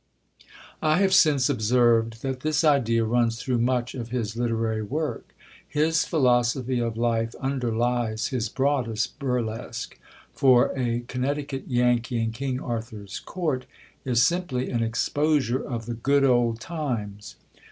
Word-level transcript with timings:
I 0.81 0.97
have 0.97 1.13
since 1.13 1.47
observed 1.47 2.23
that 2.23 2.39
this 2.39 2.63
idea 2.63 3.05
runs 3.05 3.39
through 3.39 3.59
much 3.59 3.93
of 3.93 4.09
his 4.09 4.35
literary 4.35 4.81
work. 4.81 5.35
His 5.67 6.05
philosophy 6.05 6.79
of 6.79 6.97
life 6.97 7.35
underlies 7.35 8.29
his 8.29 8.49
broadest 8.49 9.19
burlesque 9.19 9.99
for 10.33 10.75
A 10.75 11.01
Connecticut 11.07 11.65
Yankee 11.67 12.19
in 12.19 12.31
King 12.31 12.59
Arthur's 12.59 13.19
Court 13.19 13.67
is 14.03 14.23
simply 14.23 14.71
an 14.71 14.81
exposure 14.81 15.63
of 15.63 15.85
the 15.85 15.93
"good 15.93 16.23
old 16.23 16.59
times." 16.59 17.35